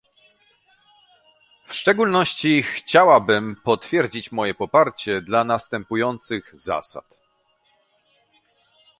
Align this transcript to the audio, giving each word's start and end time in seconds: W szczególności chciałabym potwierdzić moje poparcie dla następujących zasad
W 1.67 1.73
szczególności 1.73 2.63
chciałabym 2.63 3.55
potwierdzić 3.63 4.31
moje 4.31 4.53
poparcie 4.53 5.21
dla 5.21 5.43
następujących 5.43 6.51
zasad 6.59 7.19